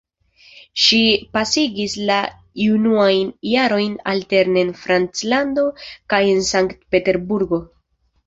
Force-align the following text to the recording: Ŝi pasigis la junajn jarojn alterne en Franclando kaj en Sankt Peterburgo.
Ŝi 0.83 0.99
pasigis 1.35 1.97
la 2.11 2.15
junajn 2.61 3.29
jarojn 3.51 3.93
alterne 4.13 4.63
en 4.67 4.73
Franclando 4.85 5.67
kaj 6.15 6.23
en 6.33 6.43
Sankt 6.51 6.81
Peterburgo. 6.95 7.61